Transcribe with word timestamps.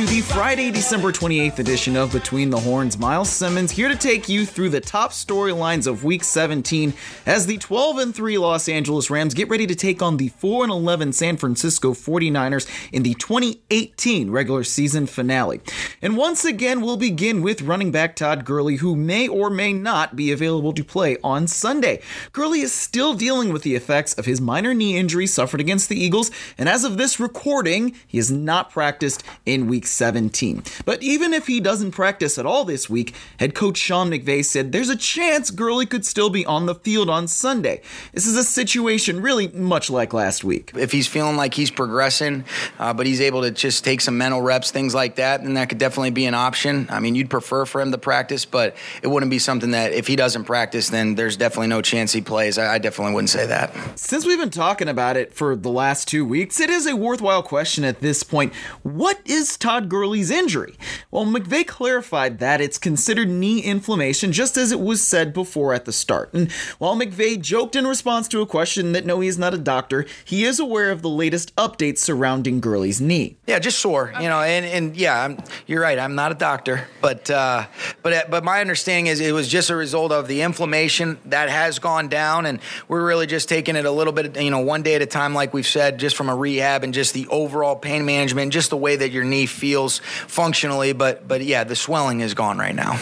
to 0.00 0.06
the 0.06 0.20
Friday, 0.22 0.70
December 0.70 1.12
28th 1.12 1.58
edition 1.58 1.94
of 1.94 2.10
Between 2.10 2.48
the 2.48 2.58
Horns. 2.58 2.98
Myles 2.98 3.28
Simmons 3.28 3.70
here 3.70 3.88
to 3.88 3.96
take 3.96 4.30
you 4.30 4.46
through 4.46 4.70
the 4.70 4.80
top 4.80 5.10
storylines 5.10 5.86
of 5.86 6.04
Week 6.04 6.24
17 6.24 6.94
as 7.26 7.44
the 7.44 7.58
12 7.58 7.98
and 7.98 8.14
3 8.14 8.38
Los 8.38 8.66
Angeles 8.66 9.10
Rams 9.10 9.34
get 9.34 9.50
ready 9.50 9.66
to 9.66 9.74
take 9.74 10.00
on 10.00 10.16
the 10.16 10.28
4 10.28 10.64
and 10.64 10.72
11 10.72 11.12
San 11.12 11.36
Francisco 11.36 11.92
49ers 11.92 12.66
in 12.92 13.02
the 13.02 13.12
2018 13.14 14.30
regular 14.30 14.64
season 14.64 15.06
finale. 15.06 15.60
And 16.00 16.16
once 16.16 16.46
again, 16.46 16.80
we'll 16.80 16.96
begin 16.96 17.42
with 17.42 17.60
running 17.60 17.92
back 17.92 18.16
Todd 18.16 18.46
Gurley, 18.46 18.76
who 18.76 18.96
may 18.96 19.28
or 19.28 19.50
may 19.50 19.74
not 19.74 20.16
be 20.16 20.32
available 20.32 20.72
to 20.72 20.84
play 20.84 21.18
on 21.22 21.46
Sunday. 21.46 22.00
Gurley 22.32 22.60
is 22.60 22.72
still 22.72 23.12
dealing 23.12 23.52
with 23.52 23.64
the 23.64 23.74
effects 23.74 24.14
of 24.14 24.24
his 24.24 24.40
minor 24.40 24.72
knee 24.72 24.96
injury 24.96 25.26
suffered 25.26 25.60
against 25.60 25.90
the 25.90 26.00
Eagles, 26.02 26.30
and 26.56 26.70
as 26.70 26.84
of 26.84 26.96
this 26.96 27.20
recording, 27.20 27.94
he 28.06 28.16
has 28.16 28.30
not 28.30 28.70
practiced 28.70 29.22
in 29.44 29.66
week 29.66 29.88
17. 29.90 30.62
But 30.84 31.02
even 31.02 31.32
if 31.32 31.46
he 31.46 31.60
doesn't 31.60 31.92
practice 31.92 32.38
at 32.38 32.46
all 32.46 32.64
this 32.64 32.88
week, 32.88 33.14
head 33.38 33.54
coach 33.54 33.78
Sean 33.78 34.10
McVay 34.10 34.44
said 34.44 34.72
there's 34.72 34.88
a 34.88 34.96
chance 34.96 35.50
Gurley 35.50 35.86
could 35.86 36.06
still 36.06 36.30
be 36.30 36.46
on 36.46 36.66
the 36.66 36.74
field 36.74 37.10
on 37.10 37.28
Sunday. 37.28 37.82
This 38.12 38.26
is 38.26 38.36
a 38.36 38.44
situation 38.44 39.20
really 39.22 39.48
much 39.48 39.90
like 39.90 40.12
last 40.12 40.44
week. 40.44 40.72
If 40.76 40.92
he's 40.92 41.06
feeling 41.06 41.36
like 41.36 41.54
he's 41.54 41.70
progressing, 41.70 42.44
uh, 42.78 42.94
but 42.94 43.06
he's 43.06 43.20
able 43.20 43.42
to 43.42 43.50
just 43.50 43.84
take 43.84 44.00
some 44.00 44.18
mental 44.18 44.40
reps, 44.40 44.70
things 44.70 44.94
like 44.94 45.16
that, 45.16 45.42
then 45.42 45.54
that 45.54 45.68
could 45.68 45.78
definitely 45.78 46.10
be 46.10 46.26
an 46.26 46.34
option. 46.34 46.86
I 46.90 47.00
mean, 47.00 47.14
you'd 47.14 47.30
prefer 47.30 47.64
for 47.64 47.80
him 47.80 47.92
to 47.92 47.98
practice, 47.98 48.44
but 48.44 48.76
it 49.02 49.08
wouldn't 49.08 49.30
be 49.30 49.38
something 49.38 49.72
that 49.72 49.92
if 49.92 50.06
he 50.06 50.16
doesn't 50.16 50.44
practice, 50.44 50.90
then 50.90 51.14
there's 51.14 51.36
definitely 51.36 51.68
no 51.68 51.82
chance 51.82 52.12
he 52.12 52.20
plays. 52.20 52.58
I, 52.58 52.74
I 52.74 52.78
definitely 52.78 53.14
wouldn't 53.14 53.30
say 53.30 53.46
that. 53.46 53.98
Since 53.98 54.26
we've 54.26 54.38
been 54.38 54.50
talking 54.50 54.88
about 54.88 55.16
it 55.16 55.34
for 55.34 55.56
the 55.56 55.70
last 55.70 56.08
two 56.08 56.24
weeks, 56.24 56.60
it 56.60 56.70
is 56.70 56.86
a 56.86 56.96
worthwhile 56.96 57.42
question 57.42 57.84
at 57.84 58.00
this 58.00 58.22
point. 58.22 58.52
What 58.82 59.20
is 59.24 59.56
Todd 59.70 59.88
Gurley's 59.88 60.32
injury? 60.32 60.74
Well, 61.12 61.24
McVay 61.24 61.64
clarified 61.64 62.40
that 62.40 62.60
it's 62.60 62.76
considered 62.76 63.28
knee 63.28 63.60
inflammation, 63.60 64.32
just 64.32 64.56
as 64.56 64.72
it 64.72 64.80
was 64.80 65.06
said 65.06 65.32
before 65.32 65.72
at 65.72 65.84
the 65.84 65.92
start. 65.92 66.34
And 66.34 66.50
while 66.78 66.96
McVay 66.96 67.40
joked 67.40 67.76
in 67.76 67.86
response 67.86 68.26
to 68.28 68.40
a 68.40 68.46
question 68.46 68.90
that 68.94 69.06
no, 69.06 69.20
he 69.20 69.28
is 69.28 69.38
not 69.38 69.54
a 69.54 69.58
doctor, 69.58 70.06
he 70.24 70.44
is 70.44 70.58
aware 70.58 70.90
of 70.90 71.02
the 71.02 71.08
latest 71.08 71.54
updates 71.54 71.98
surrounding 71.98 72.58
Gurley's 72.58 73.00
knee. 73.00 73.36
Yeah, 73.46 73.60
just 73.60 73.78
sore, 73.78 74.12
you 74.20 74.28
know, 74.28 74.40
and, 74.40 74.66
and 74.66 74.96
yeah, 74.96 75.22
I'm, 75.22 75.38
you're 75.68 75.80
right. 75.80 76.00
I'm 76.00 76.16
not 76.16 76.32
a 76.32 76.34
doctor, 76.34 76.88
but 77.00 77.30
uh, 77.30 77.66
but 78.02 78.28
but 78.28 78.42
my 78.42 78.60
understanding 78.60 79.06
is 79.06 79.20
it 79.20 79.32
was 79.32 79.46
just 79.46 79.70
a 79.70 79.76
result 79.76 80.10
of 80.10 80.26
the 80.26 80.42
inflammation 80.42 81.16
that 81.26 81.48
has 81.48 81.78
gone 81.78 82.08
down, 82.08 82.44
and 82.44 82.58
we're 82.88 83.06
really 83.06 83.28
just 83.28 83.48
taking 83.48 83.76
it 83.76 83.84
a 83.84 83.92
little 83.92 84.12
bit, 84.12 84.36
you 84.40 84.50
know, 84.50 84.58
one 84.58 84.82
day 84.82 84.96
at 84.96 85.02
a 85.02 85.06
time, 85.06 85.32
like 85.32 85.54
we've 85.54 85.64
said, 85.64 85.98
just 85.98 86.16
from 86.16 86.28
a 86.28 86.34
rehab 86.34 86.82
and 86.82 86.92
just 86.92 87.14
the 87.14 87.28
overall 87.28 87.76
pain 87.76 88.04
management, 88.04 88.52
just 88.52 88.70
the 88.70 88.76
way 88.76 88.96
that 88.96 89.12
your 89.12 89.22
knee 89.22 89.46
feels 89.60 90.00
functionally. 90.26 90.92
But 90.92 91.28
but 91.28 91.44
yeah, 91.44 91.64
the 91.64 91.76
swelling 91.76 92.20
is 92.20 92.34
gone 92.34 92.58
right 92.58 92.74
now. 92.74 92.98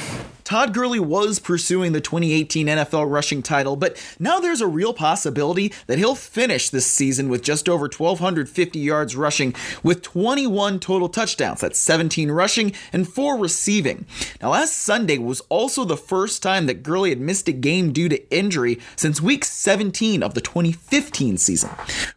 Todd 0.48 0.72
Gurley 0.72 0.98
was 0.98 1.38
pursuing 1.38 1.92
the 1.92 2.00
2018 2.00 2.68
NFL 2.68 3.10
rushing 3.10 3.42
title, 3.42 3.76
but 3.76 4.02
now 4.18 4.40
there's 4.40 4.62
a 4.62 4.66
real 4.66 4.94
possibility 4.94 5.74
that 5.88 5.98
he'll 5.98 6.14
finish 6.14 6.70
this 6.70 6.86
season 6.86 7.28
with 7.28 7.42
just 7.42 7.68
over 7.68 7.84
1,250 7.84 8.78
yards 8.78 9.14
rushing 9.14 9.54
with 9.82 10.00
21 10.00 10.80
total 10.80 11.10
touchdowns. 11.10 11.60
That's 11.60 11.78
17 11.78 12.30
rushing 12.30 12.72
and 12.94 13.06
4 13.06 13.36
receiving. 13.36 14.06
Now, 14.40 14.52
last 14.52 14.72
Sunday 14.72 15.18
was 15.18 15.42
also 15.50 15.84
the 15.84 15.98
first 15.98 16.42
time 16.42 16.64
that 16.64 16.82
Gurley 16.82 17.10
had 17.10 17.20
missed 17.20 17.48
a 17.48 17.52
game 17.52 17.92
due 17.92 18.08
to 18.08 18.34
injury 18.34 18.78
since 18.96 19.20
week 19.20 19.44
17 19.44 20.22
of 20.22 20.32
the 20.32 20.40
2015 20.40 21.36
season. 21.36 21.68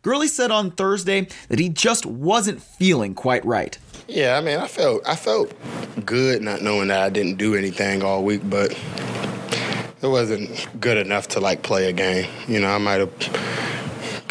Gurley 0.03 0.29
said 0.29 0.51
on 0.51 0.71
Thursday 0.71 1.27
that 1.49 1.59
he 1.59 1.67
just 1.67 2.05
wasn't 2.05 2.61
feeling 2.61 3.13
quite 3.13 3.43
right. 3.43 3.77
Yeah, 4.07 4.37
I 4.37 4.41
mean, 4.41 4.59
I 4.59 4.67
felt 4.67 5.07
I 5.07 5.15
felt 5.15 5.53
good 6.05 6.41
not 6.41 6.61
knowing 6.61 6.89
that 6.89 7.01
I 7.01 7.09
didn't 7.09 7.37
do 7.37 7.55
anything 7.55 8.03
all 8.03 8.20
week, 8.21 8.41
but 8.43 8.71
it 10.01 10.07
wasn't 10.07 10.67
good 10.79 10.97
enough 10.97 11.27
to 11.29 11.39
like 11.39 11.63
play 11.63 11.89
a 11.89 11.93
game. 11.93 12.29
You 12.47 12.59
know, 12.59 12.69
I 12.69 12.77
might 12.77 12.99
have 12.99 13.11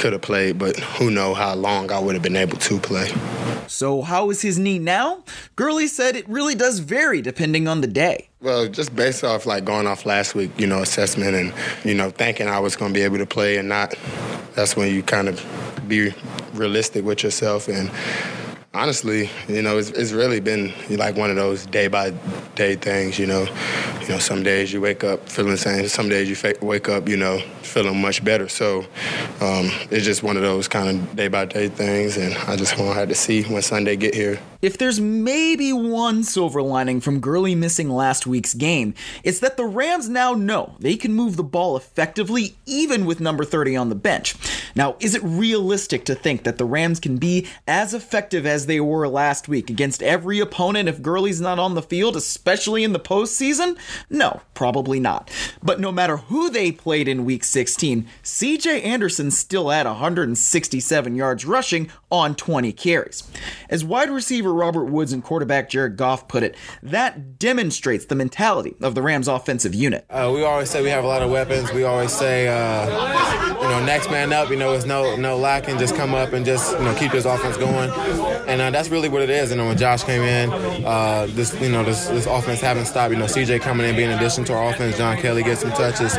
could 0.00 0.14
have 0.14 0.22
played, 0.22 0.58
but 0.58 0.78
who 0.78 1.10
know 1.10 1.34
how 1.34 1.54
long 1.54 1.92
I 1.92 1.98
would 1.98 2.14
have 2.14 2.22
been 2.22 2.36
able 2.36 2.56
to 2.56 2.78
play. 2.78 3.12
So, 3.66 4.00
how 4.00 4.30
is 4.30 4.40
his 4.40 4.58
knee 4.58 4.78
now? 4.78 5.22
Gurley 5.56 5.86
said 5.86 6.16
it 6.16 6.26
really 6.28 6.54
does 6.54 6.78
vary 6.78 7.20
depending 7.20 7.68
on 7.68 7.82
the 7.82 7.86
day. 7.86 8.28
Well, 8.40 8.66
just 8.66 8.96
based 8.96 9.22
off 9.22 9.44
like 9.44 9.64
going 9.66 9.86
off 9.86 10.06
last 10.06 10.34
week, 10.34 10.50
you 10.58 10.66
know, 10.66 10.80
assessment 10.80 11.36
and, 11.36 11.52
you 11.84 11.94
know, 11.94 12.10
thinking 12.10 12.48
I 12.48 12.58
was 12.58 12.76
going 12.76 12.94
to 12.94 12.98
be 12.98 13.04
able 13.04 13.18
to 13.18 13.26
play 13.26 13.58
and 13.58 13.68
not, 13.68 13.94
that's 14.54 14.74
when 14.74 14.92
you 14.92 15.02
kind 15.02 15.28
of 15.28 15.44
be 15.86 16.14
realistic 16.54 17.04
with 17.04 17.22
yourself 17.22 17.68
and 17.68 17.90
honestly, 18.72 19.30
you 19.48 19.62
know, 19.62 19.76
it's, 19.78 19.90
it's 19.90 20.12
really 20.12 20.40
been 20.40 20.72
like 20.90 21.16
one 21.16 21.30
of 21.30 21.36
those 21.36 21.66
day 21.66 21.88
by 21.88 22.10
day 22.60 22.76
things. 22.76 23.19
You 23.19 23.26
know, 23.26 23.47
you 24.03 24.09
know, 24.09 24.19
some 24.19 24.43
days 24.43 24.72
you 24.72 24.81
wake 24.82 25.03
up 25.03 25.28
feeling 25.28 25.53
the 25.53 25.56
same. 25.56 25.88
Some 25.88 26.10
days 26.10 26.28
you 26.28 26.37
fa- 26.37 26.54
wake 26.60 26.88
up, 26.91 27.09
you 27.09 27.16
know, 27.16 27.38
feeling 27.62 28.00
much 28.00 28.22
better. 28.22 28.48
So 28.48 28.81
um, 29.41 29.71
it's 29.91 30.04
just 30.04 30.22
one 30.22 30.37
of 30.37 30.43
those 30.43 30.69
kind 30.69 30.88
of 30.91 31.16
day 31.16 31.28
by 31.28 31.47
day 31.47 31.69
things, 31.69 32.19
and 32.19 32.34
I 32.34 32.56
just 32.56 32.78
want 32.78 32.91
to 32.91 32.94
have 32.98 33.09
to 33.09 33.15
see 33.15 33.44
when 33.44 33.62
Sunday 33.62 33.97
get 33.97 34.15
here. 34.15 34.38
If 34.60 34.76
there's 34.76 35.00
maybe 35.00 35.72
one 35.72 36.22
silver 36.22 36.60
lining 36.60 37.00
from 37.00 37.21
Gurley 37.21 37.54
missing 37.54 37.88
last 37.88 38.26
week's 38.26 38.53
game, 38.53 38.92
it's 39.25 39.38
that 39.38 39.56
the 39.56 39.65
Rams 39.65 40.10
now 40.10 40.34
know 40.34 40.75
they 40.78 40.97
can 40.97 41.15
move 41.15 41.37
the 41.37 41.42
ball 41.42 41.78
effectively 41.78 42.56
even 42.66 43.06
with 43.06 43.21
number 43.21 43.44
30 43.47 43.75
on 43.77 43.88
the 43.88 43.94
bench. 43.94 44.34
Now, 44.75 44.97
is 45.00 45.14
it 45.14 45.22
realistic 45.22 46.04
to 46.06 46.14
think 46.14 46.44
that 46.44 46.58
the 46.58 46.64
Rams 46.64 47.00
can 47.00 47.16
be 47.16 47.47
as 47.66 47.94
effective 47.94 48.47
as 48.47 48.66
they 48.66 48.81
were 48.81 49.08
last 49.08 49.48
week 49.48 49.70
against 49.70 50.03
every 50.03 50.41
opponent 50.41 50.88
if 50.88 51.03
Gurley's 51.03 51.41
not 51.41 51.58
on 51.58 51.75
the 51.75 51.82
field, 51.82 52.16
especially 52.16 52.84
in 52.84 52.92
the 52.92 53.00
postseason? 53.00 53.76
No, 54.09 54.41
probably 54.54 55.00
not. 55.00 55.30
But 55.62 55.80
no 55.80 55.92
matter 55.92 56.19
who 56.19 56.50
they 56.50 56.72
played 56.72 57.09
in 57.09 57.25
week 57.25 57.44
16, 57.44 58.06
CJ 58.22 58.84
Anderson 58.84 59.30
still 59.30 59.70
had 59.70 59.86
167 59.86 61.14
yards 61.14 61.44
rushing 61.44 61.91
on 62.10 62.34
20 62.34 62.72
carries. 62.72 63.22
As 63.69 63.84
wide 63.84 64.10
receiver 64.10 64.53
Robert 64.53 64.87
Woods 64.87 65.12
and 65.12 65.22
quarterback 65.22 65.71
Jared 65.71 65.97
Goff 65.97 66.28
put 66.28 66.43
it, 66.43 66.56
that 66.82 67.38
demonstrates 67.38 68.06
the 68.06 68.15
mentality 68.15 68.75
of 68.81 68.94
the 68.94 69.03
Rams 69.03 69.28
offensive 69.28 69.75
unit. 69.75 70.04
Uh, 70.10 70.31
we 70.34 70.44
always 70.44 70.71
say 70.71 70.82
we 70.82 70.88
have 70.91 71.04
a 71.04 71.06
lot 71.06 71.22
of 71.22 71.31
weapons. 71.31 71.72
We 71.72 71.84
always 71.84 72.12
say, 72.12 72.48
uh, 72.48 72.87
you 73.62 73.69
know, 73.69 73.84
next 73.84 74.10
man 74.10 74.32
up, 74.32 74.50
you 74.50 74.56
know, 74.56 74.72
it's 74.72 74.87
no 74.87 75.16
no 75.16 75.37
lacking. 75.37 75.78
Just 75.78 75.94
come 75.94 76.15
up 76.15 76.32
and 76.32 76.44
just, 76.44 76.72
you 76.78 76.84
know, 76.84 76.94
keep 76.94 77.12
this 77.12 77.25
offense 77.25 77.56
going. 77.56 77.91
And 78.48 78.60
uh, 78.60 78.71
that's 78.71 78.88
really 78.88 79.09
what 79.09 79.22
it 79.22 79.31
is. 79.31 79.50
You 79.50 79.56
know, 79.56 79.66
when 79.66 79.78
Josh 79.78 80.03
came 80.03 80.22
in, 80.22 80.50
uh, 80.84 81.27
this, 81.31 81.54
you 81.60 81.71
know, 81.71 81.84
this, 81.84 82.09
this 82.09 82.27
offense 82.27 82.60
haven't 82.60 82.87
stopped. 82.87 83.12
You 83.12 83.19
know, 83.19 83.27
CJ 83.27 83.60
coming 83.60 83.87
in, 83.87 83.94
being 83.94 84.10
an 84.10 84.19
addition 84.19 84.44
to 84.47 84.54
our 84.54 84.71
offense. 84.71 84.97
John 84.97 85.16
Kelly 85.19 85.42
gets 85.42 85.60
some 85.60 85.71
touches. 85.71 86.16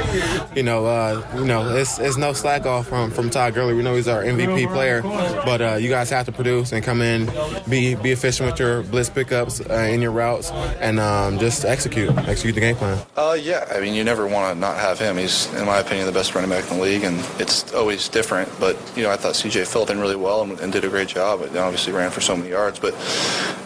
You 0.56 0.64
know, 0.64 0.86
uh, 0.86 1.26
you 1.36 1.46
know, 1.46 1.76
it's, 1.76 2.00
it's 2.00 2.18
no 2.18 2.34
slack 2.34 2.66
off 2.66 2.88
from, 2.88 3.12
from 3.12 3.30
Todd 3.30 3.54
Gurley. 3.54 3.74
We 3.74 3.84
know 3.84 3.96
he's 3.96 4.08
our 4.08 4.24
MVP 4.24 4.72
player, 4.72 5.02
but 5.02 5.62
uh, 5.62 5.76
you 5.82 5.90
guys 5.90 6.10
have 6.12 6.26
to 6.28 6.32
produce 6.32 6.72
and 6.72 6.84
come 6.84 7.02
in, 7.02 7.26
be 7.68 7.96
be 7.96 8.12
efficient 8.12 8.50
with 8.50 8.60
your 8.60 8.84
blitz 8.84 9.10
pickups 9.10 9.62
uh, 9.62 9.74
in 9.74 10.02
your 10.02 10.12
routes, 10.12 10.52
and 10.52 11.00
um, 11.00 11.40
just 11.40 11.66
execute, 11.66 12.16
execute 12.20 12.56
the 12.56 12.62
game 12.62 12.76
plan. 12.76 13.04
Uh, 13.18 13.38
yeah, 13.40 13.68
I 13.72 13.80
mean, 13.80 13.94
you 13.94 14.04
never 14.04 14.28
want 14.28 14.54
to 14.54 14.60
not 14.60 14.78
have 14.78 15.00
him. 15.00 15.18
He's, 15.18 15.52
in 15.56 15.66
my 15.66 15.80
opinion, 15.80 16.06
the 16.06 16.12
best 16.12 16.36
running 16.36 16.50
back 16.50 16.70
in 16.70 16.78
the 16.78 16.84
league, 16.84 17.04
and 17.04 17.20
it's 17.40 17.74
always 17.74 18.08
different. 18.10 18.50
But 18.60 18.78
you 18.96 19.04
know, 19.04 19.12
I 19.12 19.18
thought 19.18 19.34
CJ 19.34 19.68
filled 19.68 19.90
in 19.90 20.00
really 20.00 20.16
well 20.16 20.44
and, 20.44 20.60
and 20.60 20.72
did 20.72 20.86
a 20.86 20.90
great 20.90 21.08
job. 21.08 21.42
It 21.42 21.56
obviously 21.58 21.94
ran 21.94 22.12
for 22.12 22.22
so 22.22 22.36
many 22.38 22.50
yards, 22.50 22.80
but 22.80 22.94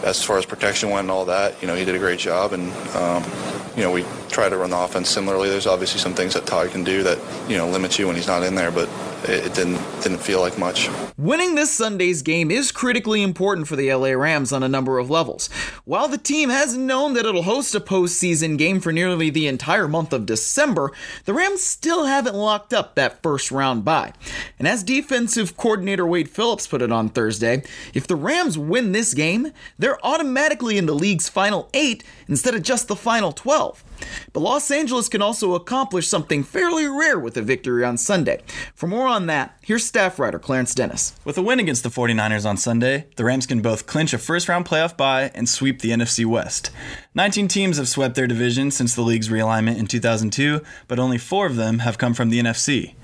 as 0.04 0.22
far 0.22 0.38
as 0.38 0.46
protection 0.46 0.90
went 0.90 1.02
and 1.02 1.10
all 1.10 1.26
that, 1.26 1.60
you 1.60 1.68
know, 1.68 1.74
he 1.74 1.84
did 1.84 1.94
a 1.94 1.98
great 1.98 2.18
job, 2.18 2.52
and 2.52 2.72
um, 2.96 3.22
you 3.76 3.82
know, 3.82 3.92
we 3.92 4.04
try 4.28 4.48
to 4.48 4.56
run 4.56 4.70
the 4.70 4.78
offense 4.78 5.08
similarly. 5.08 5.48
There's 5.48 5.66
obviously 5.66 6.00
some 6.00 6.14
things 6.14 6.34
that 6.34 6.46
Todd 6.46 6.70
can 6.70 6.82
do 6.82 7.02
that 7.02 7.18
you 7.48 7.56
know 7.56 7.68
limits 7.68 7.98
you 7.98 8.06
when 8.06 8.16
he's 8.16 8.26
not 8.26 8.42
in 8.42 8.54
there, 8.54 8.70
but 8.70 8.88
it, 9.28 9.54
didn't 9.54 9.80
didn't 10.02 10.18
feel 10.18 10.40
like 10.40 10.58
much. 10.58 10.88
Winning 11.16 11.54
this 11.54 11.70
Sunday's 11.70 12.22
game 12.22 12.50
is 12.50 12.70
critically 12.72 13.22
important 13.22 13.66
for 13.68 13.76
the 13.76 13.92
LA 13.92 14.10
Rams 14.10 14.52
on 14.52 14.62
a 14.62 14.68
number 14.68 14.98
of 14.98 15.10
levels. 15.10 15.48
While 15.84 16.08
the 16.08 16.18
team 16.18 16.50
has 16.50 16.76
known 16.76 17.14
that 17.14 17.26
it'll 17.26 17.42
host 17.42 17.74
a 17.74 17.80
postseason 17.80 18.58
game 18.58 18.80
for 18.80 18.92
nearly 18.92 19.30
the 19.30 19.46
entire 19.46 19.88
month 19.88 20.12
of 20.12 20.26
December, 20.26 20.92
the 21.24 21.34
Rams 21.34 21.62
still 21.62 22.06
haven't 22.06 22.34
locked 22.34 22.72
up 22.72 22.94
that 22.94 23.22
first 23.22 23.50
round 23.50 23.84
bye. 23.84 24.12
And 24.58 24.68
as 24.68 24.82
defensive 24.82 25.56
coordinator 25.56 26.06
Wade 26.06 26.28
Phillips 26.28 26.66
put 26.66 26.82
it 26.82 26.92
on 26.92 27.08
Thursday, 27.08 27.62
if 27.94 28.06
the 28.06 28.16
Rams 28.16 28.56
win 28.56 28.92
this 28.92 29.14
game, 29.14 29.52
they're 29.78 30.04
automatically 30.04 30.78
in 30.78 30.86
the 30.86 30.94
league's 30.94 31.28
final 31.28 31.68
eight 31.74 32.04
instead 32.28 32.54
of 32.54 32.62
just 32.62 32.88
the 32.88 32.96
final 32.96 33.32
12. 33.32 33.82
But 34.32 34.40
Los 34.40 34.70
Angeles 34.70 35.08
can 35.08 35.22
also 35.22 35.54
accomplish 35.54 36.08
something 36.08 36.42
fairly 36.42 36.86
rare 36.86 37.18
with 37.18 37.36
a 37.36 37.42
victory 37.42 37.84
on 37.84 37.96
Sunday. 37.96 38.42
For 38.74 38.86
more 38.86 39.06
on 39.06 39.26
that, 39.26 39.56
here's 39.62 39.84
staff 39.84 40.18
writer 40.18 40.38
Clarence 40.38 40.74
Dennis. 40.74 41.14
With 41.24 41.38
a 41.38 41.42
win 41.42 41.60
against 41.60 41.82
the 41.82 41.88
49ers 41.88 42.48
on 42.48 42.56
Sunday, 42.56 43.06
the 43.16 43.24
Rams 43.24 43.46
can 43.46 43.60
both 43.60 43.86
clinch 43.86 44.12
a 44.12 44.18
first 44.18 44.48
round 44.48 44.66
playoff 44.66 44.96
bye 44.96 45.30
and 45.34 45.48
sweep 45.48 45.80
the 45.80 45.90
NFC 45.90 46.24
West. 46.26 46.70
19 47.16 47.48
teams 47.48 47.78
have 47.78 47.88
swept 47.88 48.14
their 48.14 48.26
division 48.26 48.70
since 48.70 48.94
the 48.94 49.00
league's 49.00 49.30
realignment 49.30 49.78
in 49.78 49.86
2002, 49.86 50.60
but 50.86 50.98
only 50.98 51.16
four 51.16 51.46
of 51.46 51.56
them 51.56 51.78
have 51.78 51.96
come 51.96 52.12
from 52.12 52.28
the 52.28 52.38
NFC. 52.38 52.94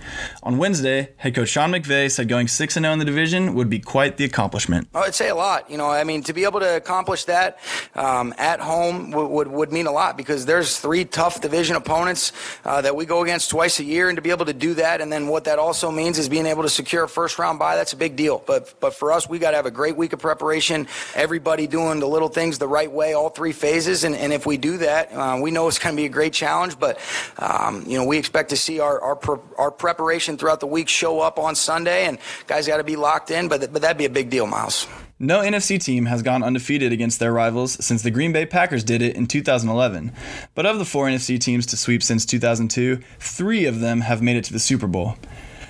On 0.42 0.58
Wednesday, 0.58 1.08
head 1.16 1.34
coach 1.34 1.48
Sean 1.48 1.70
McVay 1.70 2.10
said 2.10 2.28
going 2.28 2.46
6 2.46 2.74
0 2.74 2.92
in 2.92 2.98
the 2.98 3.06
division 3.06 3.54
would 3.54 3.70
be 3.70 3.78
quite 3.78 4.18
the 4.18 4.24
accomplishment. 4.24 4.86
I 4.94 5.00
would 5.00 5.14
say 5.14 5.30
a 5.30 5.34
lot. 5.34 5.70
You 5.70 5.78
know, 5.78 5.88
I 5.88 6.04
mean, 6.04 6.22
to 6.24 6.34
be 6.34 6.44
able 6.44 6.60
to 6.60 6.76
accomplish 6.76 7.24
that 7.24 7.58
um, 7.94 8.34
at 8.36 8.60
home 8.60 9.12
would, 9.12 9.28
would, 9.28 9.48
would, 9.48 9.72
mean 9.72 9.86
a 9.86 9.92
lot 9.92 10.18
because 10.18 10.44
there's 10.44 10.78
three 10.78 11.06
tough 11.06 11.40
division 11.40 11.76
opponents 11.76 12.32
uh, 12.66 12.82
that 12.82 12.94
we 12.94 13.06
go 13.06 13.22
against 13.22 13.48
twice 13.48 13.80
a 13.80 13.84
year, 13.84 14.10
and 14.10 14.16
to 14.16 14.22
be 14.22 14.28
able 14.28 14.44
to 14.44 14.52
do 14.52 14.74
that, 14.74 15.00
and 15.00 15.10
then 15.10 15.26
what 15.26 15.44
that 15.44 15.58
also 15.58 15.90
means 15.90 16.18
is 16.18 16.28
being 16.28 16.44
able 16.44 16.64
to 16.64 16.68
secure 16.68 17.04
a 17.04 17.08
first 17.08 17.38
round 17.38 17.58
bye. 17.58 17.76
That's 17.76 17.94
a 17.94 17.96
big 17.96 18.16
deal. 18.16 18.42
But 18.46 18.74
but 18.78 18.92
for 18.92 19.10
us, 19.10 19.26
we 19.26 19.38
got 19.38 19.52
to 19.52 19.56
have 19.56 19.64
a 19.64 19.70
great 19.70 19.96
week 19.96 20.12
of 20.12 20.18
preparation. 20.18 20.86
Everybody 21.14 21.66
doing 21.66 21.98
the 21.98 22.08
little 22.08 22.28
things 22.28 22.58
the 22.58 22.68
right 22.68 22.92
way, 22.92 23.14
all 23.14 23.30
three 23.30 23.52
phases, 23.52 24.01
and, 24.04 24.14
and 24.14 24.32
if 24.32 24.46
we 24.46 24.56
do 24.56 24.78
that, 24.78 25.12
uh, 25.12 25.38
we 25.40 25.50
know 25.50 25.68
it's 25.68 25.78
going 25.78 25.94
to 25.94 26.00
be 26.00 26.06
a 26.06 26.10
great 26.10 26.32
challenge. 26.32 26.78
But 26.78 26.98
um, 27.38 27.84
you 27.86 27.98
know, 27.98 28.04
we 28.04 28.18
expect 28.18 28.50
to 28.50 28.56
see 28.56 28.80
our 28.80 29.00
our, 29.00 29.16
pre- 29.16 29.42
our 29.58 29.70
preparation 29.70 30.36
throughout 30.36 30.60
the 30.60 30.66
week 30.66 30.88
show 30.88 31.20
up 31.20 31.38
on 31.38 31.54
Sunday, 31.54 32.06
and 32.06 32.18
guys 32.46 32.66
got 32.66 32.78
to 32.78 32.84
be 32.84 32.96
locked 32.96 33.30
in. 33.30 33.48
But 33.48 33.72
but 33.72 33.82
that'd 33.82 33.98
be 33.98 34.04
a 34.04 34.10
big 34.10 34.30
deal, 34.30 34.46
Myles. 34.46 34.86
No 35.18 35.40
NFC 35.40 35.80
team 35.80 36.06
has 36.06 36.20
gone 36.20 36.42
undefeated 36.42 36.92
against 36.92 37.20
their 37.20 37.32
rivals 37.32 37.84
since 37.84 38.02
the 38.02 38.10
Green 38.10 38.32
Bay 38.32 38.44
Packers 38.44 38.82
did 38.82 39.02
it 39.02 39.14
in 39.14 39.28
2011. 39.28 40.12
But 40.56 40.66
of 40.66 40.80
the 40.80 40.84
four 40.84 41.06
NFC 41.06 41.38
teams 41.38 41.64
to 41.66 41.76
sweep 41.76 42.02
since 42.02 42.26
2002, 42.26 42.98
three 43.20 43.64
of 43.66 43.78
them 43.78 44.00
have 44.00 44.20
made 44.20 44.36
it 44.36 44.42
to 44.46 44.52
the 44.52 44.58
Super 44.58 44.88
Bowl. 44.88 45.16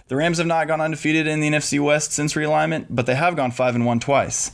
The 0.09 0.17
Rams 0.17 0.39
have 0.39 0.47
not 0.47 0.69
gone 0.69 0.81
undefeated 0.81 1.27
in 1.27 1.41
the 1.41 1.51
NFC 1.51 1.79
West 1.85 2.13
since 2.13 2.33
realignment, 2.33 2.87
but 2.89 3.05
they 3.05 3.15
have 3.15 3.37
gone 3.37 3.51
5 3.51 3.75
and 3.75 3.85
1 3.85 4.01
twice. 4.01 4.53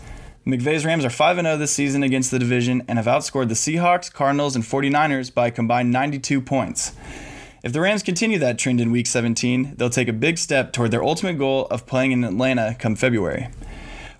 McVay's 0.49 0.87
Rams 0.87 1.05
are 1.05 1.11
5 1.11 1.37
0 1.37 1.59
this 1.59 1.73
season 1.73 2.03
against 2.03 2.31
the 2.31 2.39
division 2.39 2.83
and 2.89 2.99
have 2.99 3.05
outscored 3.05 3.49
the 3.49 3.55
Seahawks, 3.55 4.11
Cardinals, 4.11 4.56
and 4.56 4.65
49ers 4.65 5.33
by 5.35 5.49
a 5.49 5.50
combined 5.50 5.91
92 5.91 6.41
points. 6.41 6.93
If 7.62 7.75
the 7.75 7.83
Rams 7.83 8.03
continue 8.03 8.39
that 8.39 8.59
trend 8.59 8.81
in 8.81 8.91
Week 8.91 9.06
17, 9.06 9.75
they'll 9.77 9.91
take 9.91 10.09
a 10.09 10.12
big 10.15 10.39
step 10.39 10.73
toward 10.73 10.91
their 10.91 11.05
ultimate 11.05 11.37
goal 11.37 11.67
of 11.67 11.85
playing 11.85 12.12
in 12.12 12.25
Atlanta 12.25 12.75
come 12.79 12.97
February. 12.97 13.49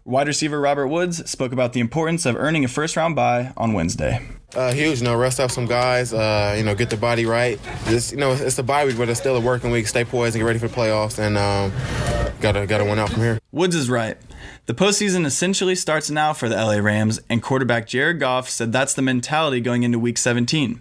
Wide 0.05 0.27
receiver 0.27 0.61
Robert 0.61 0.89
Woods 0.89 1.31
spoke 1.31 1.53
about 1.53 1.73
the 1.73 1.81
importance 1.81 2.27
of 2.27 2.37
earning 2.37 2.63
a 2.63 2.69
first 2.69 2.95
round 2.95 3.17
bye 3.17 3.55
on 3.57 3.73
Wednesday. 3.73 4.21
Uh, 4.55 4.71
huge, 4.75 4.99
you 4.99 5.05
know, 5.05 5.17
rest 5.17 5.41
up 5.41 5.51
some 5.51 5.65
guys, 5.65 6.13
uh, 6.13 6.55
you 6.59 6.63
know, 6.63 6.75
get 6.75 6.91
the 6.91 6.97
body 6.99 7.25
right. 7.25 7.59
Just, 7.87 8.13
you 8.13 8.19
know, 8.19 8.33
it's 8.33 8.59
a 8.59 8.63
bye 8.63 8.85
week, 8.85 8.99
but 8.99 9.09
it's 9.09 9.19
still 9.19 9.37
a 9.37 9.41
working 9.41 9.71
week. 9.71 9.89
Stay 9.89 10.05
poised 10.05 10.35
and 10.35 10.43
get 10.43 10.47
ready 10.47 10.59
for 10.59 10.69
the 10.69 10.75
playoffs, 10.75 11.19
and 11.19 11.39
um, 11.39 11.73
gotta 12.43 12.67
gotta 12.67 12.85
win 12.85 12.99
out 12.99 13.09
from 13.09 13.23
here. 13.23 13.39
Woods 13.51 13.75
is 13.75 13.89
right. 13.89 14.19
The 14.67 14.75
postseason 14.75 15.25
essentially 15.25 15.75
starts 15.75 16.11
now 16.11 16.33
for 16.33 16.49
the 16.49 16.57
LA 16.57 16.77
Rams, 16.77 17.21
and 17.29 17.43
quarterback 17.43 17.87
Jared 17.87 18.21
Goff 18.21 18.51
said 18.51 18.73
that's 18.73 18.95
the 18.95 19.03
mentality 19.03 19.61
going 19.61 19.83
into 19.83 19.99
Week 19.99 20.19
17. 20.19 20.81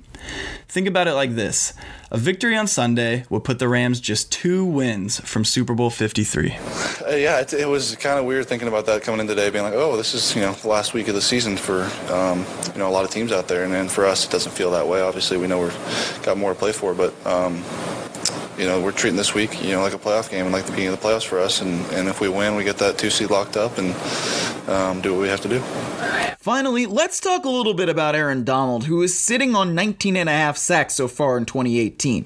Think 0.67 0.87
about 0.87 1.07
it 1.07 1.13
like 1.13 1.35
this 1.35 1.73
a 2.09 2.17
victory 2.17 2.55
on 2.55 2.67
Sunday 2.67 3.25
would 3.29 3.43
put 3.43 3.59
the 3.59 3.67
Rams 3.67 3.99
just 3.99 4.31
two 4.31 4.63
wins 4.63 5.19
from 5.21 5.43
Super 5.43 5.73
Bowl 5.73 5.89
53. 5.89 6.51
Uh, 6.55 7.15
yeah, 7.15 7.39
it, 7.39 7.53
it 7.53 7.67
was 7.67 7.95
kind 7.97 8.17
of 8.19 8.25
weird 8.25 8.47
thinking 8.47 8.67
about 8.67 8.85
that 8.85 9.01
coming 9.01 9.19
in 9.19 9.27
today, 9.27 9.49
being 9.49 9.63
like, 9.63 9.73
oh, 9.73 9.97
this 9.97 10.13
is 10.13 10.35
you 10.35 10.41
know 10.41 10.53
the 10.53 10.67
last 10.67 10.93
week 10.93 11.07
of 11.07 11.15
the 11.15 11.21
season 11.21 11.57
for 11.57 11.83
um, 12.11 12.45
you 12.73 12.79
know 12.79 12.87
a 12.87 12.91
lot 12.91 13.03
of 13.03 13.11
teams 13.11 13.31
out 13.31 13.47
there, 13.47 13.63
and, 13.63 13.73
and 13.73 13.91
for 13.91 14.05
us, 14.05 14.25
it 14.25 14.31
doesn't 14.31 14.51
feel 14.53 14.71
that 14.71 14.87
way. 14.87 15.01
Obviously, 15.01 15.37
we 15.37 15.47
know 15.47 15.61
we've 15.61 16.19
got 16.23 16.37
more 16.37 16.53
to 16.53 16.59
play 16.59 16.71
for, 16.71 16.93
but. 16.93 17.13
Um, 17.25 17.63
you 18.57 18.65
know, 18.65 18.81
we're 18.81 18.91
treating 18.91 19.17
this 19.17 19.33
week, 19.33 19.63
you 19.63 19.71
know, 19.71 19.81
like 19.81 19.93
a 19.93 19.99
playoff 19.99 20.29
game 20.29 20.45
and 20.45 20.53
like 20.53 20.65
the 20.65 20.71
beginning 20.71 20.93
of 20.93 21.01
the 21.01 21.07
playoffs 21.07 21.25
for 21.25 21.39
us. 21.39 21.61
And, 21.61 21.85
and 21.91 22.07
if 22.07 22.19
we 22.19 22.27
win, 22.27 22.55
we 22.55 22.63
get 22.63 22.77
that 22.79 22.97
two 22.97 23.09
seed 23.09 23.29
locked 23.29 23.55
up 23.55 23.77
and 23.77 23.95
um, 24.67 25.01
do 25.01 25.13
what 25.13 25.21
we 25.21 25.27
have 25.27 25.41
to 25.41 25.49
do. 25.49 25.59
Finally, 26.39 26.85
let's 26.85 27.19
talk 27.19 27.45
a 27.45 27.49
little 27.49 27.73
bit 27.73 27.89
about 27.89 28.15
Aaron 28.15 28.43
Donald, 28.43 28.85
who 28.85 29.01
is 29.01 29.17
sitting 29.17 29.55
on 29.55 29.75
19 29.75 30.15
and 30.15 30.29
a 30.29 30.31
half 30.31 30.57
sacks 30.57 30.95
so 30.95 31.07
far 31.07 31.37
in 31.37 31.45
2018. 31.45 32.25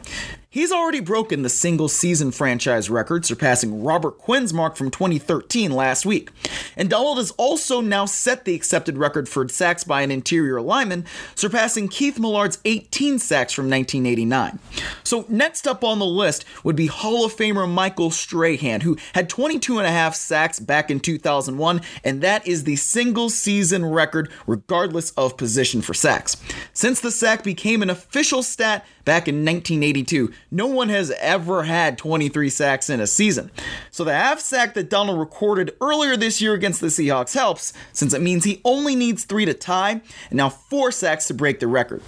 He's 0.54 0.74
already 0.74 1.00
broken 1.00 1.44
the 1.44 1.50
single 1.50 1.88
season 1.88 2.32
franchise 2.32 2.90
record, 2.90 3.26
surpassing 3.26 3.86
Robert 3.86 4.18
Quinn's 4.18 4.54
mark 4.54 4.76
from 4.76 4.92
2013 4.92 5.72
last 5.72 6.06
week. 6.06 6.30
And 6.76 6.90
Donald 6.90 7.20
has 7.20 7.32
also 7.38 7.80
now 7.80 8.06
set 8.06 8.44
the 8.44 8.54
accepted 8.54 8.98
record 8.98 9.30
for 9.30 9.48
sacks 9.48 9.86
by 9.86 10.02
an 10.02 10.12
interior 10.12 10.60
lineman, 10.60 11.06
surpassing 11.36 11.88
Keith 11.88 12.20
Millard's 12.20 12.60
18 12.66 13.18
sacks 13.18 13.54
from 13.54 13.70
1989. 13.70 14.60
So, 15.06 15.24
next 15.30 15.68
up 15.70 15.86
on 15.86 16.00
the 16.00 16.06
list 16.06 16.44
would 16.66 16.76
be 16.76 16.88
Hall 16.88 17.24
of 17.24 17.34
Famer 17.34 17.72
Michael 17.72 18.12
Strahan, 18.12 18.82
who 18.82 18.98
had 19.14 19.30
22 19.30 19.78
and 19.78 19.88
a 19.88 19.92
half 19.92 20.16
sacks 20.16 20.60
back 20.60 20.92
in 20.92 21.00
2001, 21.00 21.80
and 22.04 22.22
that 22.22 22.46
is 22.46 22.66
the 22.66 22.76
single 22.76 23.30
season 23.30 23.86
record 23.86 24.30
regardless 24.46 25.12
of 25.12 25.38
position 25.38 25.82
for 25.82 25.94
sacks. 25.94 26.36
Since 26.74 27.00
the 27.00 27.12
sack 27.12 27.42
became 27.42 27.82
an 27.82 27.90
official 27.90 28.44
stat 28.44 28.86
back 29.06 29.28
in 29.28 29.46
1982, 29.46 30.32
no 30.52 30.68
one 30.68 30.90
has 30.90 31.12
ever 31.20 31.64
had 31.64 31.98
23 31.98 32.50
sacks 32.50 32.90
in 32.90 33.00
a 33.00 33.08
season. 33.08 33.52
So 33.90 34.04
the 34.04 34.14
half 34.14 34.40
sack 34.40 34.74
that 34.74 34.90
Donald 34.90 35.20
recorded 35.20 35.76
earlier 35.82 36.16
this 36.18 36.42
year 36.42 36.54
against 36.54 36.82
the 36.82 36.88
Seahawks 36.88 37.34
helps, 37.34 37.74
since 37.94 38.14
it 38.14 38.22
means 38.22 38.44
he 38.44 38.62
only 38.64 38.96
needs 38.96 39.24
three 39.24 39.46
to 39.46 39.54
tie, 39.54 40.02
and 40.30 40.38
now 40.38 40.50
four 40.50 40.92
sacks 40.92 41.28
to 41.28 41.34
break 41.34 41.60
the 41.60 41.68
record. 41.68 42.02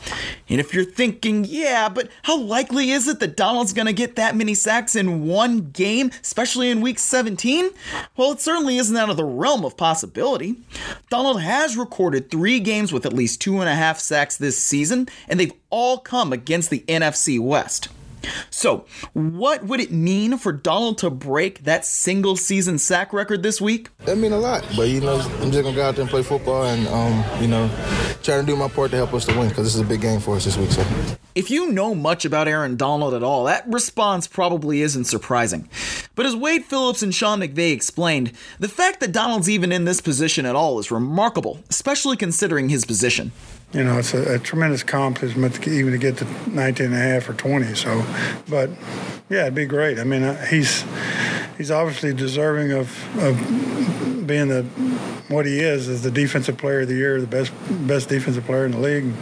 And 0.49 0.59
if 0.59 0.73
you're 0.73 0.85
thinking, 0.85 1.45
yeah, 1.45 1.89
but 1.89 2.09
how 2.23 2.37
likely 2.37 2.91
is 2.91 3.07
it 3.07 3.19
that 3.19 3.37
Donald's 3.37 3.73
gonna 3.73 3.93
get 3.93 4.15
that 4.15 4.35
many 4.35 4.53
sacks 4.53 4.95
in 4.95 5.25
one 5.25 5.71
game, 5.71 6.11
especially 6.21 6.69
in 6.69 6.81
week 6.81 6.99
17? 6.99 7.69
Well, 8.17 8.31
it 8.31 8.41
certainly 8.41 8.77
isn't 8.77 8.95
out 8.95 9.09
of 9.09 9.17
the 9.17 9.23
realm 9.23 9.65
of 9.65 9.77
possibility. 9.77 10.55
Donald 11.09 11.41
has 11.41 11.77
recorded 11.77 12.29
three 12.29 12.59
games 12.59 12.91
with 12.91 13.05
at 13.05 13.13
least 13.13 13.41
two 13.41 13.59
and 13.59 13.69
a 13.69 13.75
half 13.75 13.99
sacks 13.99 14.37
this 14.37 14.57
season, 14.57 15.07
and 15.27 15.39
they've 15.39 15.62
all 15.73 15.97
come 15.97 16.31
against 16.31 16.69
the 16.69 16.81
NFC 16.87 17.39
West. 17.39 17.89
So, 18.51 18.85
what 19.13 19.63
would 19.63 19.79
it 19.79 19.91
mean 19.91 20.37
for 20.37 20.51
Donald 20.51 20.99
to 20.99 21.09
break 21.09 21.63
that 21.63 21.83
single 21.83 22.35
season 22.35 22.77
sack 22.77 23.11
record 23.11 23.41
this 23.41 23.59
week? 23.59 23.89
That 24.05 24.17
mean 24.17 24.31
a 24.31 24.37
lot, 24.37 24.63
but 24.77 24.89
you 24.89 25.01
know, 25.01 25.15
I'm 25.15 25.51
just 25.51 25.63
gonna 25.63 25.75
go 25.75 25.83
out 25.83 25.95
there 25.95 26.03
and 26.03 26.09
play 26.09 26.21
football, 26.21 26.63
and 26.63 26.87
um, 26.87 27.41
you 27.41 27.47
know, 27.47 27.67
try 28.21 28.39
to 28.39 28.43
do 28.43 28.55
my 28.55 28.67
part 28.67 28.91
to 28.91 28.97
help 28.97 29.15
us 29.15 29.25
to 29.25 29.37
win 29.37 29.49
because 29.49 29.65
this 29.65 29.73
is 29.73 29.81
a 29.81 29.85
big 29.85 30.01
game 30.01 30.19
for 30.19 30.35
us 30.35 30.45
this 30.45 30.55
week. 30.55 30.69
So, 30.69 30.85
if 31.33 31.49
you 31.49 31.71
know 31.71 31.95
much 31.95 32.23
about 32.23 32.47
Aaron 32.47 32.77
Donald 32.77 33.15
at 33.15 33.23
all, 33.23 33.45
that 33.45 33.67
response 33.67 34.27
probably 34.27 34.81
isn't 34.83 35.05
surprising. 35.05 35.67
But 36.13 36.27
as 36.27 36.35
Wade 36.35 36.65
Phillips 36.65 37.01
and 37.01 37.13
Sean 37.13 37.39
McVay 37.41 37.73
explained, 37.73 38.31
the 38.59 38.69
fact 38.69 38.99
that 38.99 39.11
Donald's 39.11 39.49
even 39.49 39.71
in 39.71 39.85
this 39.85 39.99
position 39.99 40.45
at 40.45 40.55
all 40.55 40.77
is 40.77 40.91
remarkable, 40.91 41.59
especially 41.69 42.15
considering 42.15 42.69
his 42.69 42.85
position 42.85 43.31
you 43.73 43.83
know, 43.83 43.97
it's 43.97 44.13
a, 44.13 44.35
a, 44.35 44.39
tremendous 44.39 44.83
accomplishment 44.83 45.55
to, 45.55 45.69
even 45.69 45.91
to 45.91 45.97
get 45.97 46.17
to 46.17 46.25
19 46.49 46.87
and 46.87 46.95
a 46.95 46.97
half 46.97 47.27
or 47.27 47.33
20. 47.33 47.73
So, 47.73 48.05
but 48.47 48.69
yeah, 49.29 49.41
it'd 49.41 49.55
be 49.55 49.65
great. 49.65 49.99
I 49.99 50.03
mean, 50.03 50.37
he's 50.47 50.85
he's 51.57 51.71
obviously 51.71 52.13
deserving 52.13 52.71
of, 52.71 53.17
of 53.17 53.37
being 54.27 54.47
the 54.47 54.65
what 55.33 55.45
he 55.45 55.59
is 55.59 55.87
is 55.87 56.03
the 56.03 56.11
defensive 56.11 56.57
player 56.57 56.81
of 56.81 56.87
the 56.87 56.95
year, 56.95 57.19
the 57.19 57.27
best 57.27 57.51
best 57.87 58.09
defensive 58.09 58.45
player 58.45 58.65
in 58.65 58.71
the 58.71 58.79
league. 58.79 59.13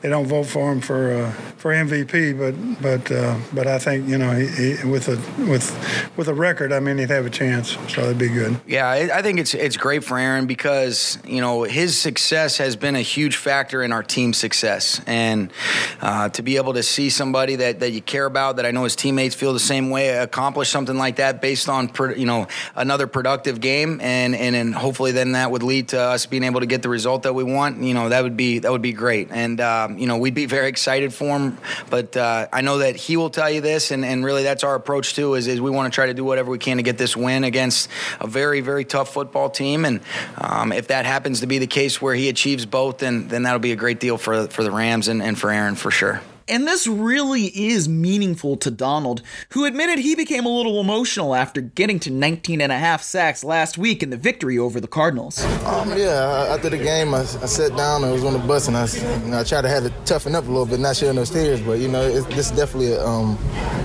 They 0.00 0.08
don't 0.08 0.26
vote 0.26 0.46
for 0.46 0.72
him 0.72 0.80
for 0.80 1.12
uh, 1.12 1.32
for 1.60 1.72
MVP, 1.72 2.38
but 2.38 2.82
but 2.82 3.12
uh, 3.12 3.36
but 3.52 3.66
I 3.66 3.78
think 3.78 4.08
you 4.08 4.16
know 4.16 4.30
he, 4.32 4.46
he, 4.76 4.86
with 4.88 5.08
a 5.08 5.16
with 5.44 6.16
with 6.16 6.28
a 6.28 6.34
record, 6.34 6.72
I 6.72 6.80
mean 6.80 6.96
he'd 6.96 7.10
have 7.10 7.26
a 7.26 7.30
chance, 7.30 7.76
so 7.88 8.00
that'd 8.00 8.18
be 8.18 8.28
good. 8.28 8.58
Yeah, 8.66 8.88
I 8.88 9.20
think 9.20 9.38
it's 9.38 9.52
it's 9.52 9.76
great 9.76 10.02
for 10.02 10.18
Aaron 10.18 10.46
because 10.46 11.18
you 11.24 11.42
know 11.42 11.64
his 11.64 11.98
success 11.98 12.56
has 12.56 12.76
been 12.76 12.96
a 12.96 13.02
huge 13.02 13.36
factor 13.36 13.82
in 13.82 13.92
our 13.92 14.02
team 14.02 14.32
success, 14.32 15.02
and 15.06 15.52
uh, 16.00 16.30
to 16.30 16.42
be 16.42 16.56
able 16.56 16.72
to 16.72 16.82
see 16.82 17.10
somebody 17.10 17.56
that 17.56 17.80
that 17.80 17.90
you 17.90 18.00
care 18.00 18.24
about, 18.24 18.56
that 18.56 18.64
I 18.64 18.70
know 18.70 18.84
his 18.84 18.96
teammates 18.96 19.34
feel 19.34 19.52
the 19.52 19.60
same 19.60 19.90
way, 19.90 20.16
accomplish 20.16 20.70
something 20.70 20.96
like 20.96 21.16
that 21.16 21.42
based 21.42 21.68
on 21.68 21.90
you 22.16 22.26
know 22.26 22.48
another 22.74 23.06
productive 23.06 23.60
game, 23.60 24.00
and 24.00 24.34
and 24.34 24.56
and 24.56 24.74
hopefully 24.74 25.12
then 25.12 25.32
that 25.32 25.50
would 25.50 25.59
lead 25.62 25.88
to 25.88 26.00
us 26.00 26.26
being 26.26 26.44
able 26.44 26.60
to 26.60 26.66
get 26.66 26.82
the 26.82 26.88
result 26.88 27.22
that 27.24 27.34
we 27.34 27.44
want. 27.44 27.82
You 27.82 27.94
know 27.94 28.08
that 28.08 28.22
would 28.22 28.36
be 28.36 28.60
that 28.60 28.70
would 28.70 28.82
be 28.82 28.92
great, 28.92 29.28
and 29.30 29.60
um, 29.60 29.98
you 29.98 30.06
know 30.06 30.18
we'd 30.18 30.34
be 30.34 30.46
very 30.46 30.68
excited 30.68 31.12
for 31.12 31.38
him. 31.38 31.58
But 31.88 32.16
uh, 32.16 32.48
I 32.52 32.60
know 32.60 32.78
that 32.78 32.96
he 32.96 33.16
will 33.16 33.30
tell 33.30 33.50
you 33.50 33.60
this, 33.60 33.90
and, 33.90 34.04
and 34.04 34.24
really 34.24 34.42
that's 34.42 34.64
our 34.64 34.74
approach 34.74 35.14
too. 35.14 35.34
Is, 35.34 35.46
is 35.46 35.60
we 35.60 35.70
want 35.70 35.92
to 35.92 35.94
try 35.94 36.06
to 36.06 36.14
do 36.14 36.24
whatever 36.24 36.50
we 36.50 36.58
can 36.58 36.76
to 36.78 36.82
get 36.82 36.98
this 36.98 37.16
win 37.16 37.44
against 37.44 37.88
a 38.20 38.26
very 38.26 38.60
very 38.60 38.84
tough 38.84 39.12
football 39.12 39.50
team, 39.50 39.84
and 39.84 40.00
um, 40.38 40.72
if 40.72 40.88
that 40.88 41.06
happens 41.06 41.40
to 41.40 41.46
be 41.46 41.58
the 41.58 41.66
case 41.66 42.00
where 42.00 42.14
he 42.14 42.28
achieves 42.28 42.66
both, 42.66 42.98
then 42.98 43.28
then 43.28 43.42
that'll 43.44 43.58
be 43.58 43.72
a 43.72 43.76
great 43.76 44.00
deal 44.00 44.18
for 44.18 44.46
for 44.48 44.62
the 44.62 44.70
Rams 44.70 45.08
and, 45.08 45.22
and 45.22 45.38
for 45.38 45.50
Aaron 45.50 45.74
for 45.74 45.90
sure. 45.90 46.20
And 46.50 46.66
this 46.66 46.88
really 46.88 47.44
is 47.46 47.88
meaningful 47.88 48.56
to 48.56 48.72
Donald, 48.72 49.22
who 49.50 49.66
admitted 49.66 50.00
he 50.00 50.16
became 50.16 50.46
a 50.46 50.48
little 50.48 50.80
emotional 50.80 51.36
after 51.36 51.60
getting 51.60 52.00
to 52.00 52.10
19 52.10 52.60
and 52.60 52.72
a 52.72 52.76
half 52.76 53.04
sacks 53.04 53.44
last 53.44 53.78
week 53.78 54.02
in 54.02 54.10
the 54.10 54.16
victory 54.16 54.58
over 54.58 54.80
the 54.80 54.88
Cardinals. 54.88 55.40
Um, 55.64 55.96
yeah, 55.96 56.48
after 56.50 56.68
the 56.68 56.76
game, 56.76 57.14
I, 57.14 57.20
I 57.20 57.46
sat 57.46 57.76
down, 57.76 58.02
I 58.02 58.10
was 58.10 58.24
on 58.24 58.32
the 58.32 58.40
bus, 58.40 58.66
and 58.66 58.76
I, 58.76 58.86
you 58.86 59.30
know, 59.30 59.38
I 59.38 59.44
tried 59.44 59.62
to 59.62 59.68
have 59.68 59.84
it 59.84 59.92
toughen 60.04 60.34
up 60.34 60.42
a 60.44 60.48
little 60.48 60.66
bit, 60.66 60.80
not 60.80 60.96
shedding 60.96 61.14
those 61.14 61.30
tears, 61.30 61.60
but, 61.60 61.78
you 61.78 61.86
know, 61.86 62.02
it's, 62.02 62.26
this 62.26 62.50
is 62.50 62.56
definitely 62.56 62.94
a, 62.94 63.06
um, 63.06 63.38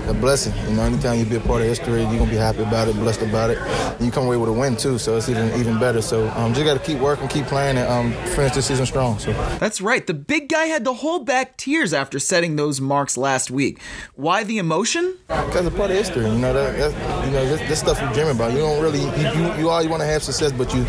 a 0.08 0.14
blessing. 0.14 0.54
You 0.68 0.76
know, 0.76 0.82
anytime 0.82 1.18
you 1.18 1.24
be 1.24 1.36
a 1.36 1.40
part 1.40 1.62
of 1.62 1.68
history, 1.68 2.00
you're 2.02 2.10
going 2.10 2.24
to 2.24 2.30
be 2.30 2.36
happy 2.36 2.62
about 2.62 2.88
it, 2.88 2.94
blessed 2.94 3.22
about 3.22 3.50
it. 3.50 3.58
And 3.58 4.04
you 4.04 4.10
come 4.10 4.26
away 4.26 4.36
with 4.36 4.48
a 4.48 4.52
win, 4.52 4.76
too, 4.76 4.98
so 4.98 5.16
it's 5.16 5.28
even 5.28 5.52
even 5.58 5.78
better. 5.78 6.02
So 6.02 6.28
um, 6.30 6.54
just 6.54 6.64
got 6.64 6.74
to 6.74 6.80
keep 6.80 7.00
working, 7.00 7.28
keep 7.28 7.46
playing, 7.46 7.78
and 7.78 7.88
um, 7.88 8.12
finish 8.34 8.54
this 8.54 8.66
season 8.66 8.86
strong. 8.86 9.18
So 9.18 9.32
That's 9.58 9.80
right. 9.80 10.06
The 10.06 10.14
big 10.14 10.48
guy 10.48 10.66
had 10.66 10.84
to 10.84 10.92
hold 10.92 11.26
back 11.26 11.56
tears 11.56 11.92
after 11.92 12.18
setting 12.18 12.56
those 12.56 12.80
marks 12.80 13.16
last 13.16 13.50
week. 13.50 13.80
Why 14.14 14.44
the 14.44 14.58
emotion? 14.58 15.16
Because 15.28 15.66
it's 15.66 15.76
part 15.76 15.90
of 15.90 15.96
history. 15.96 16.26
You 16.26 16.38
know, 16.38 16.52
that, 16.52 16.76
that's, 16.76 17.26
you 17.26 17.32
know 17.32 17.44
this, 17.46 17.60
this 17.68 17.80
stuff 17.80 18.00
you 18.00 18.12
dream 18.14 18.28
about. 18.28 18.52
You 18.52 18.58
don't 18.58 18.82
really, 18.82 19.00
you, 19.00 19.40
you, 19.40 19.54
you 19.54 19.70
all 19.70 19.82
you 19.82 19.88
want 19.88 20.02
to 20.02 20.06
have 20.06 20.22
success, 20.22 20.52
but 20.52 20.72
you 20.74 20.84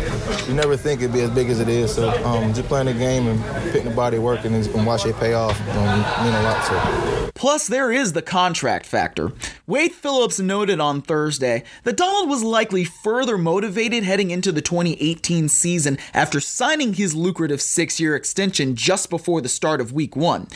you 0.46 0.54
never 0.54 0.76
think 0.76 1.00
it'd 1.00 1.12
be 1.12 1.22
as 1.22 1.30
big 1.30 1.50
as 1.50 1.60
it 1.60 1.68
is. 1.68 1.94
So 1.94 2.10
um, 2.24 2.54
just 2.54 2.68
playing 2.68 2.86
the 2.86 2.94
game 2.94 3.26
and 3.26 3.42
putting 3.72 3.88
the 3.88 3.94
body 3.94 4.18
working 4.18 4.54
and, 4.54 4.66
and 4.66 4.86
watch 4.86 5.06
it 5.06 5.16
pay 5.16 5.34
off 5.34 5.58
um, 5.70 6.24
mean 6.24 6.34
a 6.34 6.42
lot. 6.42 6.64
So. 6.64 7.30
Plus, 7.34 7.68
there 7.68 7.92
is 7.92 8.12
the 8.12 8.22
contract 8.22 8.84
factor. 8.84 9.07
Wade 9.66 9.92
Phillips 9.92 10.40
noted 10.40 10.80
on 10.80 11.02
Thursday 11.02 11.64
that 11.84 11.96
Donald 11.96 12.28
was 12.28 12.42
likely 12.42 12.84
further 12.84 13.38
motivated 13.38 14.04
heading 14.04 14.30
into 14.30 14.52
the 14.52 14.62
2018 14.62 15.48
season 15.48 15.98
after 16.14 16.40
signing 16.40 16.94
his 16.94 17.14
lucrative 17.14 17.60
six 17.62 18.00
year 18.00 18.14
extension 18.16 18.74
just 18.74 19.10
before 19.10 19.40
the 19.40 19.48
start 19.48 19.80
of 19.80 19.92
week 19.92 20.16
one. 20.16 20.48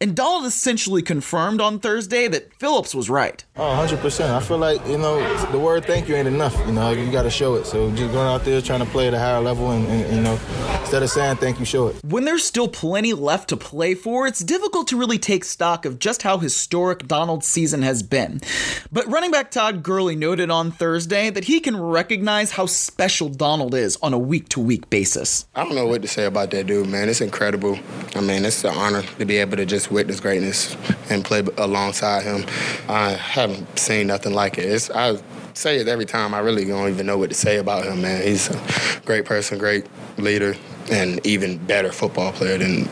And 0.00 0.14
Donald 0.14 0.44
essentially 0.44 1.00
confirmed 1.00 1.60
on 1.60 1.80
Thursday 1.80 2.28
that 2.28 2.52
Phillips 2.54 2.94
was 2.94 3.08
right. 3.08 3.42
Oh, 3.56 3.62
100%. 3.62 4.30
I 4.30 4.40
feel 4.40 4.58
like, 4.58 4.86
you 4.86 4.98
know, 4.98 5.16
the 5.52 5.58
word 5.58 5.86
thank 5.86 6.06
you 6.06 6.14
ain't 6.14 6.28
enough. 6.28 6.54
You 6.66 6.72
know, 6.72 6.90
you 6.90 7.10
got 7.10 7.22
to 7.22 7.30
show 7.30 7.54
it. 7.54 7.64
So 7.64 7.90
just 7.92 8.12
going 8.12 8.28
out 8.28 8.44
there 8.44 8.60
trying 8.60 8.80
to 8.80 8.86
play 8.86 9.08
at 9.08 9.14
a 9.14 9.18
higher 9.18 9.40
level 9.40 9.70
and, 9.70 9.86
and, 9.86 10.16
you 10.16 10.22
know, 10.22 10.38
instead 10.80 11.02
of 11.02 11.08
saying 11.08 11.36
thank 11.36 11.58
you, 11.58 11.64
show 11.64 11.86
it. 11.86 11.96
When 12.04 12.26
there's 12.26 12.44
still 12.44 12.68
plenty 12.68 13.14
left 13.14 13.48
to 13.48 13.56
play 13.56 13.94
for, 13.94 14.26
it's 14.26 14.40
difficult 14.40 14.88
to 14.88 14.98
really 14.98 15.18
take 15.18 15.44
stock 15.44 15.86
of 15.86 15.98
just 15.98 16.22
how 16.22 16.38
historic 16.38 17.08
Donald's 17.08 17.46
season 17.46 17.80
has 17.96 18.02
been. 18.02 18.40
But 18.92 19.06
running 19.06 19.30
back 19.30 19.50
Todd 19.50 19.82
Gurley 19.82 20.16
noted 20.16 20.50
on 20.50 20.70
Thursday 20.70 21.30
that 21.30 21.44
he 21.44 21.60
can 21.60 21.80
recognize 21.80 22.52
how 22.52 22.66
special 22.66 23.28
Donald 23.28 23.74
is 23.74 23.96
on 24.02 24.12
a 24.12 24.18
week 24.18 24.50
to 24.50 24.60
week 24.60 24.90
basis. 24.90 25.46
I 25.54 25.64
don't 25.64 25.74
know 25.74 25.86
what 25.86 26.02
to 26.02 26.08
say 26.08 26.26
about 26.26 26.50
that 26.50 26.66
dude, 26.66 26.88
man. 26.88 27.08
It's 27.08 27.22
incredible. 27.22 27.78
I 28.14 28.20
mean, 28.20 28.44
it's 28.44 28.62
an 28.64 28.74
honor 28.74 29.02
to 29.02 29.24
be 29.24 29.38
able 29.38 29.56
to 29.56 29.64
just 29.64 29.90
witness 29.90 30.20
greatness 30.20 30.76
and 31.08 31.24
play 31.24 31.42
alongside 31.56 32.24
him. 32.24 32.44
I 32.88 33.12
haven't 33.12 33.78
seen 33.78 34.08
nothing 34.08 34.34
like 34.34 34.58
it. 34.58 34.66
It's, 34.66 34.90
I 34.90 35.18
say 35.54 35.78
it 35.78 35.88
every 35.88 36.06
time. 36.06 36.34
I 36.34 36.40
really 36.40 36.66
don't 36.66 36.90
even 36.90 37.06
know 37.06 37.16
what 37.16 37.30
to 37.30 37.34
say 37.34 37.56
about 37.56 37.86
him, 37.86 38.02
man. 38.02 38.22
He's 38.22 38.50
a 38.50 39.00
great 39.06 39.24
person, 39.24 39.58
great 39.58 39.86
leader, 40.18 40.54
and 40.90 41.24
even 41.26 41.56
better 41.64 41.92
football 41.92 42.32
player 42.32 42.58
than. 42.58 42.88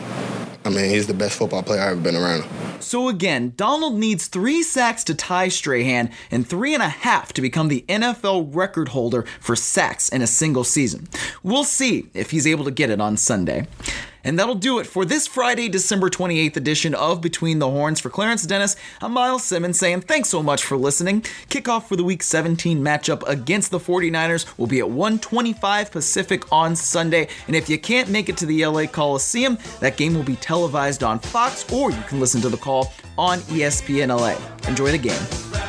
I 0.65 0.69
mean, 0.69 0.89
he's 0.89 1.05
the 1.05 1.13
best 1.13 1.37
football 1.37 1.61
player 1.61 1.81
I've 1.81 1.91
ever 1.91 2.01
been 2.01 2.15
around. 2.15 2.43
So 2.81 3.07
again, 3.07 3.53
Donald 3.55 3.95
needs 3.95 4.27
three 4.27 4.63
sacks 4.63 5.03
to 5.05 5.13
tie 5.13 5.47
Strahan 5.47 6.09
and 6.31 6.47
three 6.47 6.73
and 6.73 6.81
a 6.81 6.89
half 6.89 7.33
to 7.33 7.41
become 7.41 7.67
the 7.67 7.85
NFL 7.87 8.49
record 8.53 8.89
holder 8.89 9.25
for 9.39 9.55
sacks 9.55 10.09
in 10.09 10.23
a 10.23 10.27
single 10.27 10.63
season. 10.63 11.07
We'll 11.43 11.63
see 11.63 12.09
if 12.15 12.31
he's 12.31 12.47
able 12.47 12.65
to 12.65 12.71
get 12.71 12.89
it 12.89 12.99
on 12.99 13.15
Sunday. 13.15 13.67
And 14.25 14.39
that'll 14.39 14.55
do 14.55 14.79
it 14.79 14.87
for 14.87 15.05
this 15.05 15.27
Friday, 15.27 15.69
December 15.69 16.09
28th 16.09 16.57
edition 16.57 16.95
of 16.95 17.21
Between 17.21 17.59
the 17.59 17.69
Horns. 17.69 18.01
For 18.01 18.09
Clarence 18.09 18.43
Dennis, 18.43 18.75
I'm 18.99 19.13
Myles 19.13 19.43
Simmons 19.43 19.79
saying 19.79 20.01
thanks 20.01 20.29
so 20.29 20.41
much 20.41 20.63
for 20.63 20.75
listening. 20.75 21.21
Kickoff 21.49 21.83
for 21.83 21.95
the 21.95 22.03
Week 22.03 22.23
17 22.23 22.81
matchup 22.81 23.21
against 23.27 23.69
the 23.69 23.79
49ers 23.79 24.57
will 24.57 24.65
be 24.65 24.79
at 24.79 24.89
125 24.89 25.91
Pacific 25.91 26.51
on 26.51 26.75
Sunday. 26.75 27.27
And 27.45 27.55
if 27.55 27.69
you 27.69 27.77
can't 27.77 28.09
make 28.09 28.27
it 28.27 28.35
to 28.37 28.47
the 28.47 28.65
LA 28.65 28.87
Coliseum, 28.87 29.59
that 29.79 29.95
game 29.95 30.15
will 30.15 30.23
be 30.23 30.37
televised 30.37 31.03
on 31.03 31.19
Fox 31.19 31.71
or 31.71 31.91
you 31.91 32.01
can 32.07 32.19
listen 32.19 32.41
to 32.41 32.49
the 32.49 32.57
call 32.57 32.91
on 33.19 33.37
ESPN 33.41 34.09
LA. 34.09 34.35
Enjoy 34.67 34.91
the 34.91 34.97
game. 34.97 35.64